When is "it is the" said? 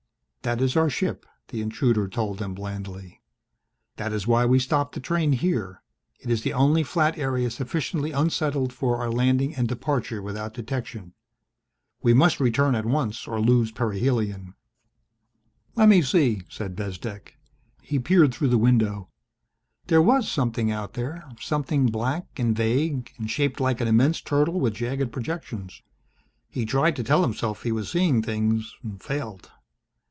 6.19-6.51